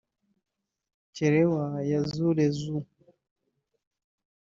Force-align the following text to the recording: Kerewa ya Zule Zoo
Kerewa 1.15 1.65
ya 1.89 2.01
Zule 2.11 2.45
Zoo 2.57 2.83